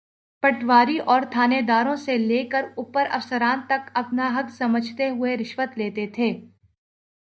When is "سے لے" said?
1.95-2.43